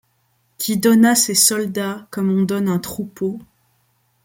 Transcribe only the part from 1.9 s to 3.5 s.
comme on donne un troupeau